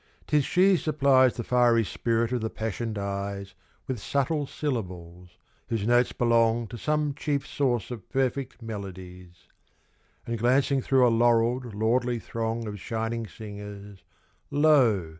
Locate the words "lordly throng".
11.75-12.65